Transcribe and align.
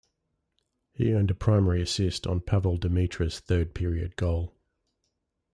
He 0.93 1.13
earned 1.13 1.29
a 1.29 1.35
primary 1.35 1.79
assist 1.83 2.25
on 2.25 2.39
Pavol 2.39 2.79
Demitra's 2.79 3.39
third 3.39 3.75
period 3.75 4.15
goal. 4.15 4.55